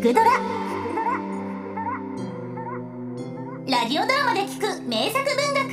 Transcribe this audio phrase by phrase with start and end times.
[0.00, 0.30] 聞くドラ」
[3.68, 5.68] ラジオドラマで聞く名作文学。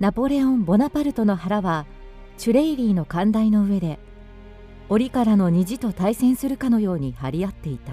[0.00, 1.86] ナポレオン・ボナパルトの腹は
[2.36, 4.00] チュレイリーの寛大の上で
[4.88, 7.92] 檻からの虹と対戦するかのように張り合っていた。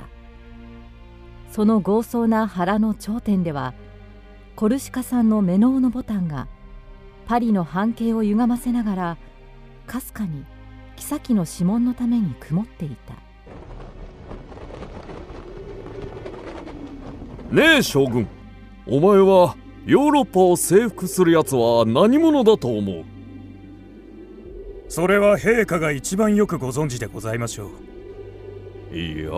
[1.52, 3.76] その豪壮な腹の頂点では
[4.56, 6.48] コルシカ産のメノウのボタンが
[7.28, 9.18] パリの半径を歪ませながら
[9.86, 10.44] かすかに
[11.04, 13.14] 妃の指紋のために曇っていた。
[17.54, 18.28] ねえ将軍
[18.88, 23.04] お前はヨーロッパを征服するやつは何者だと思う？
[24.90, 27.70] それは陛下が一番よくご存知でございましょ
[28.92, 28.96] う。
[28.98, 29.30] いや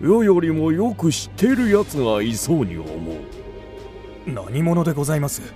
[0.00, 3.16] 世よりもよく知っているやつがいそうに思う。
[4.26, 5.42] 何者でございます？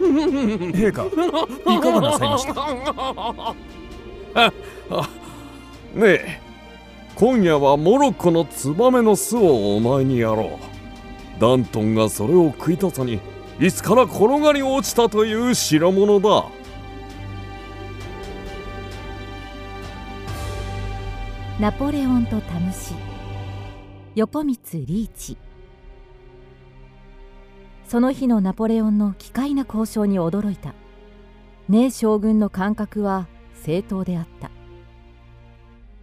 [0.00, 3.54] 陛下いかがなさいました？
[5.94, 6.40] ねえ
[7.14, 10.58] 今夜はモロッコのツバメの巣をお前にやろ
[11.38, 11.40] う。
[11.40, 13.20] ダントンがそれを食いたさに
[13.60, 16.46] いつから転がり落ちたという代物だ。
[21.60, 22.94] ナポレオンとタムシ。
[24.16, 25.36] 横光リーチ。
[27.86, 30.74] その日のナポレオンの奇怪な交渉に驚いた。
[31.68, 33.28] ねえ将軍の感覚は
[33.62, 34.50] 正当であった。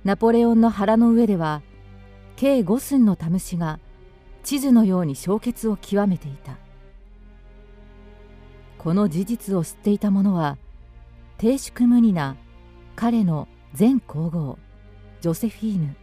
[0.03, 1.61] ナポレオンの腹の上では
[2.35, 3.80] 計5寸のタムシが
[4.43, 6.58] 地図のように氷結を極めていた。
[8.77, 10.58] この事実を知っていた者は
[11.38, 12.35] 低粛無二な
[12.95, 14.58] 彼の前皇后
[15.21, 15.95] ジョセフィーヌ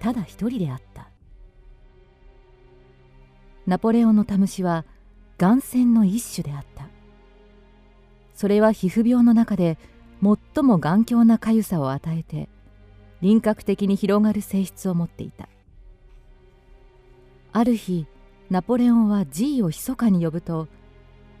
[0.00, 1.08] ただ一人であった。
[3.66, 4.84] ナポレオンのタムシは
[5.38, 6.88] 眼線の一種であった。
[8.34, 9.78] それは皮膚病の中で
[10.22, 12.48] 最も頑強なかゆさを与えて
[13.20, 15.48] 輪郭的に広がる性質を持っていた。
[17.52, 18.06] ある日
[18.50, 20.68] ナポレオンは G を密かに呼ぶと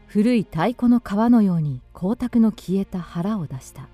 [0.06, 3.88] 古い太鼓の皮のように光沢の消えた腹を出した。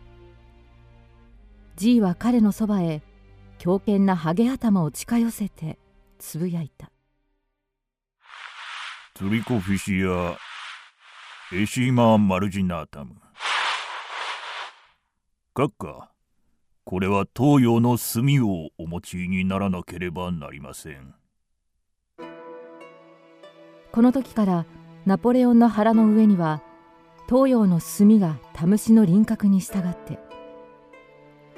[1.76, 3.02] G は彼のそばへ
[3.58, 5.78] 強健なハゲ頭を近寄せて
[6.18, 6.90] つぶやいた。
[9.14, 13.16] Trichophytia eczema marginatum。
[15.56, 16.10] 閣下、
[16.84, 21.14] これは東洋の墨をお用いにならなければなりません。
[23.90, 24.66] この時から
[25.06, 26.62] ナポレオンの腹の上には
[27.26, 30.18] 東洋の墨がタムシの輪郭に従って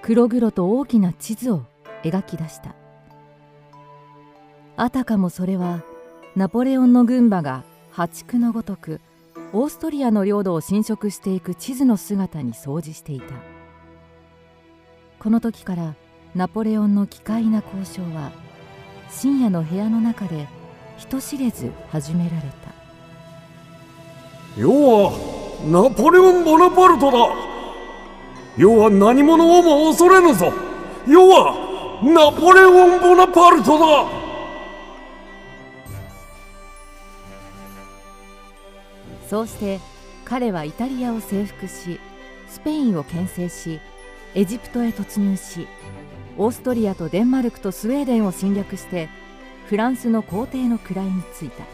[0.00, 1.64] 黒々と大きな地図を
[2.04, 2.76] 描き出した。
[4.76, 5.82] あたかもそれは
[6.36, 9.00] ナポレオンの軍馬が破竹のごとく
[9.52, 13.47] オーストリアの領土を侵食していく地図の姿に掃除していた。
[15.18, 15.94] この時から
[16.36, 18.30] ナポレオンの奇怪な交渉は
[19.10, 20.46] 深夜の部屋の中で
[20.96, 22.48] 人知れず始められた。
[24.56, 25.12] 要は
[25.66, 27.18] ナポレオン・ボナパルトだ。
[28.56, 30.52] 要は何者をも恐れぬぞ。
[31.08, 34.06] 要はナポレオン・ボナパルトだ。
[39.28, 39.80] そうして
[40.24, 41.98] 彼はイタリアを征服し
[42.48, 43.80] スペインを牽制し
[44.34, 45.66] エジプトへ突入し
[46.36, 49.08] オーストリアとデンマルクとスウェーデンを侵略して
[49.66, 51.64] フランスの皇帝の位についた。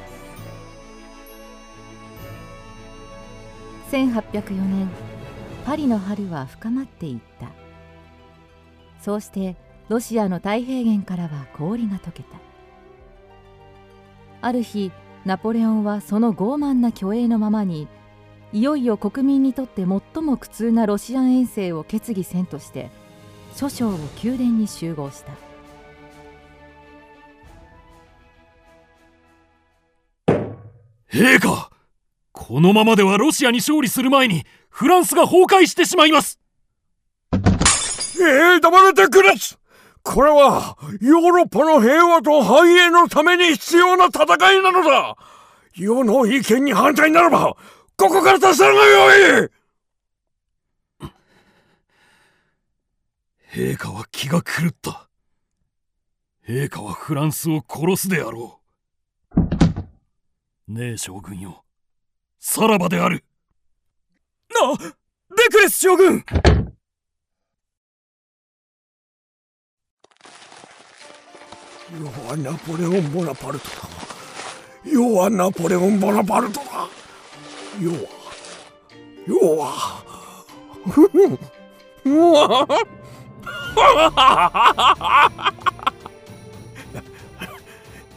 [3.90, 4.88] 1804年
[5.64, 7.48] パリの春は深まっていった。
[9.00, 9.56] そうして
[9.88, 12.38] ロシアの太平原からは氷が溶けた。
[14.40, 14.90] ある日
[15.24, 17.86] ナポレオンはその傲慢な虚栄のままに
[18.54, 22.88] いよいよ国民にとって最も苦痛なロシアン遠征を決議せんとして
[23.56, 25.32] 諸将を宮殿に集合した。
[31.12, 31.68] 陛下
[32.30, 36.38] このままではロシアに勝利する前にフランスが崩壊してしまいます。
[37.32, 39.34] ええー、黙れてくれ
[40.04, 45.16] これはヨーロッパの平和と繁栄のために必要な戦いなのだ。
[45.74, 47.56] 世の意見に反対ならば
[47.96, 49.50] ここから出さぬがよい。
[53.52, 55.08] 陛下は気が狂った。
[56.46, 58.60] 陛下はフランスを殺すであろ
[60.66, 60.72] う。
[60.72, 61.64] ねえ将軍よ。
[62.40, 63.24] さらばである。
[64.50, 66.24] あデクレス将軍。
[72.00, 73.74] 要はナポレオン・ボナパルトだ。
[74.84, 76.88] 要はナポレオン・ボナパルトだ。
[77.80, 77.98] 要は
[79.26, 80.04] 要は
[82.04, 82.68] うわ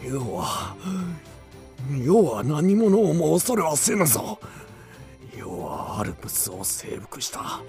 [0.04, 0.76] 要は
[2.02, 4.40] 要は何者をも恐れはせぬぞ。
[5.38, 7.62] 要はアルプスを征服した。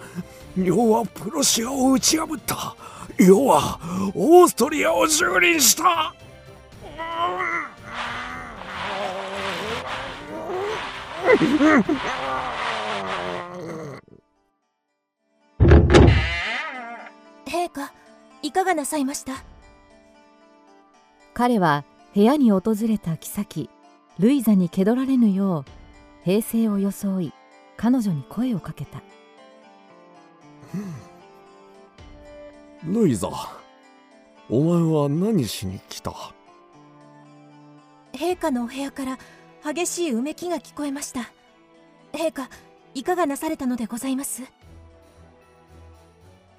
[0.57, 2.75] 要はプロシアを打ち破った。
[3.19, 3.79] 要は
[4.15, 6.15] オーストリアを蹂躙した。
[17.45, 17.93] 陛下
[18.43, 19.45] いかがなさいました
[21.35, 21.85] 彼は
[22.15, 23.69] 部屋に訪れた妃
[24.19, 27.35] ルイザに気取られぬよう平静を装い
[27.77, 29.03] 彼女に声をかけた
[32.85, 33.29] ルイザ
[34.49, 36.15] お前は何しに来た
[38.15, 39.19] 陛下のお部屋から
[39.65, 41.31] 激しいうめきが聞こえました。
[42.13, 42.49] 陛下
[42.95, 44.43] いかがなされたのでございます？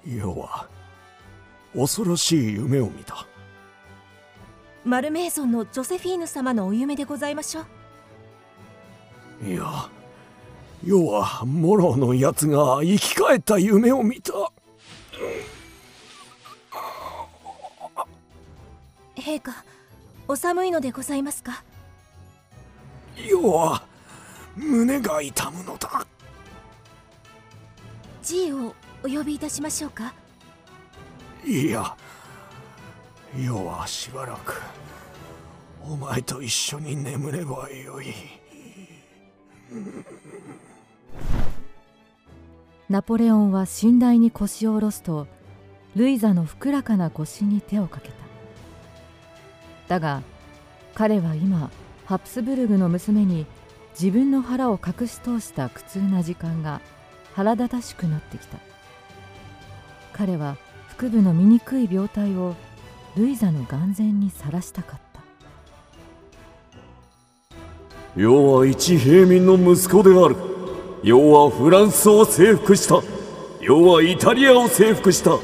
[0.06, 0.68] 要は
[1.74, 3.26] 恐ろしい夢を見た。
[4.84, 7.66] マルメイゾンのジョセフィーヌ様のお夢でございましょう。
[9.46, 9.90] いや
[10.84, 14.32] 要はモロのやつが生き返った夢を見た。
[19.16, 19.64] 陛下
[20.28, 21.62] お寒いのでございますか？
[23.28, 23.82] 要は
[24.56, 26.06] 胸が痛むのだ。
[28.22, 28.74] G を
[29.04, 30.12] お呼びいたしましょうか？
[31.44, 31.96] いや
[33.38, 34.60] 要はしばらく
[35.82, 38.14] お前と一緒に眠ればよい。
[42.88, 45.28] ナポレオンは寝台に腰を下ろすと
[45.94, 48.14] ルイザのふくらかな腰に手をかけた。
[49.88, 50.22] だが
[50.94, 51.70] 彼は今
[52.10, 53.46] ハプスブルグの娘に
[53.92, 56.80] 自分の腹を隠し通した苦痛な時間が
[57.34, 58.58] 腹立たしくなってきた。
[60.12, 60.56] 彼は
[60.98, 62.56] 腹部の醜い病態を
[63.16, 65.22] ルイザの眼前にさらしたかった。
[68.16, 70.34] 要は一平民の息子である。
[71.04, 73.00] 要はフランスを征服した。
[73.60, 75.38] 要はイタリアを征服した。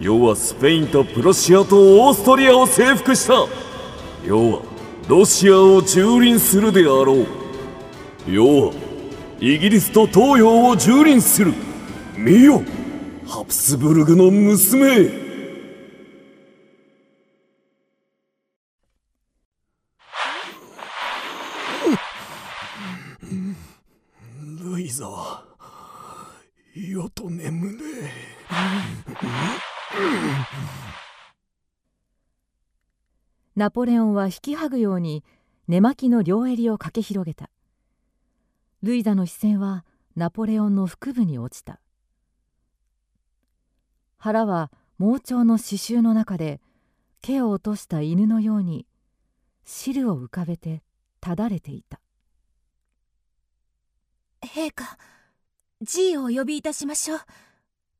[0.00, 3.34] 要はスペインとプロシアとオーストリアを征服した。
[4.26, 4.62] 要は
[5.06, 7.26] ロシアを蹂躙するであろう。
[8.26, 8.72] 要は
[9.38, 11.52] イギリスと東洋を蹂躙する。
[12.16, 12.62] 見よ
[13.26, 15.24] ハプスブルグの娘。
[24.62, 25.04] ルイザ
[26.74, 27.84] よと眠れ。
[33.56, 35.22] ナポレオンは引き剥ぐように
[35.68, 37.50] 寝巻きの両襟を駆け広げた。
[38.82, 39.84] ルイザの視線は
[40.16, 41.80] ナポレオンの腹部に落ちた。
[44.16, 46.60] 腹は盲腸の刺繍の中で
[47.22, 48.86] 毛を落とした犬のように
[49.64, 50.82] 汁を浮かべて
[51.20, 52.00] ただれていた。
[54.42, 54.98] 陛下
[55.80, 57.20] G をお呼びいたしましょう。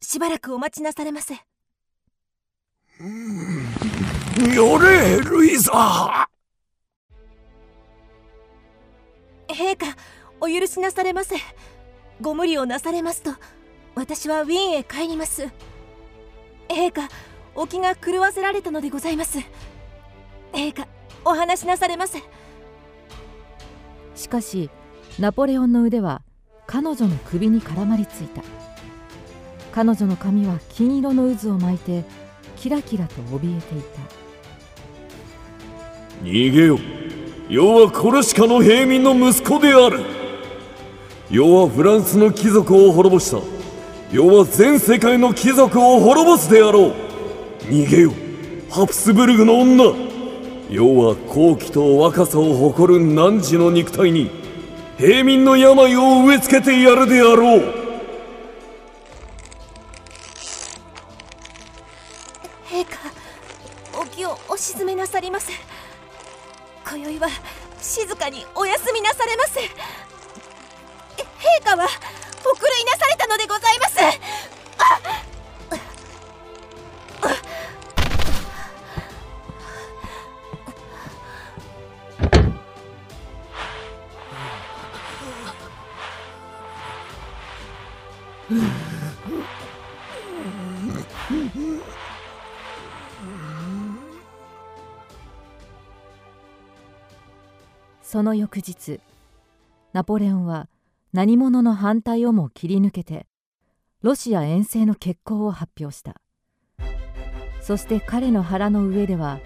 [0.00, 1.34] しばらくお待ちなされませ
[4.36, 6.26] よれルイザ
[9.46, 9.86] 陛下
[10.40, 11.36] お許しなされませ
[12.20, 13.31] ご無理をなされますと
[13.94, 15.46] 私はウィーンへ帰ります。
[16.69, 17.08] 陛下
[17.55, 19.38] お気が狂わせられたのでございます。
[20.53, 20.88] 陛下
[21.24, 22.20] お話しなされませ
[24.17, 24.69] しかし
[25.20, 26.22] ナポレオンの腕は
[26.67, 28.43] 彼女の首に絡まりついた。
[29.70, 32.23] 彼女の髪は金色の渦を巻いて
[32.64, 34.00] キラキラと怯えていた。
[36.22, 36.78] 逃げよ。
[37.50, 40.00] 要はコルシカの平民の息子である。
[41.30, 43.36] 要はフランスの貴族を滅ぼした。
[44.10, 46.94] 要は全世界の貴族を滅ぼすであろう。
[47.64, 48.12] 逃げよ。
[48.70, 49.84] ハプスブルグの女。
[50.70, 54.30] 要は好奇と若さを誇る汝の肉体に
[54.96, 57.83] 平民の病を植え付けてやるであろう。
[98.05, 99.01] その翌日
[99.94, 100.69] ナポレオンは
[101.15, 103.27] 何者の反対をも切り抜けて
[104.03, 106.20] ロシア遠征の決行を発表した。
[107.63, 109.41] そして彼の腹の上では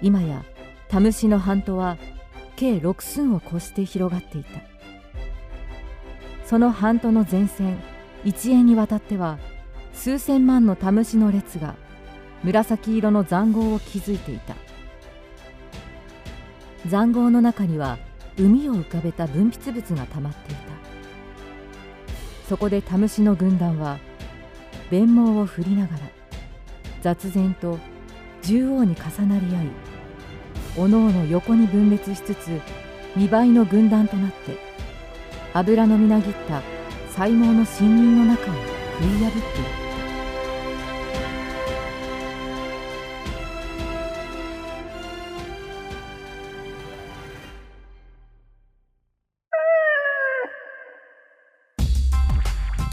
[0.00, 0.42] 今や
[0.88, 1.98] タムシの半島は
[2.56, 4.50] 計6寸を越して広がっていた。
[6.46, 7.78] その半島の前線
[8.24, 9.38] 一円にわたっては
[9.92, 11.74] 数千万のタムシの列が
[12.42, 14.56] 紫色の塹壕を築いていた。
[16.86, 17.98] 塹壕の中には
[18.38, 20.62] 海を浮かべた分泌物が溜まっていた。
[22.48, 23.98] そこでタムシの軍団は
[24.90, 26.00] 弁毛を振りながら
[27.00, 27.78] 雑然と
[28.42, 29.66] 縦横に重なり合い
[30.76, 32.60] おのおの横に分裂しつつ
[33.16, 34.58] 見倍の軍団となって
[35.54, 36.60] 油のみなぎった
[37.10, 39.42] 才毛の森林の中を食い破ってい
[39.76, 39.81] た。